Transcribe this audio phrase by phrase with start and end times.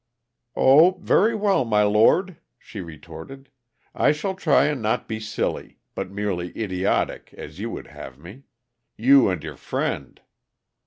[0.55, 3.51] "Oh, very well, my lord," she retorted,
[3.93, 8.45] "I shall try and not be silly, but merely idiotic, as you would have me.
[8.97, 10.19] You and your friend!"